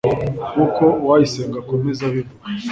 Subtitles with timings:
[0.49, 2.35] nk'uko Uwayisenga akomeza abivuga.